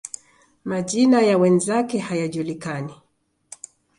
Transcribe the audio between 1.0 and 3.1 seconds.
ya wenzake hayajulikani.